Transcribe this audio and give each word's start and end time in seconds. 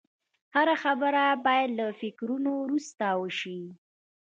هره 0.55 0.75
خبره 0.83 1.25
باید 1.45 1.69
له 1.79 1.85
فکرو 2.01 2.37
وروسته 2.63 3.05
وشي 3.21 3.61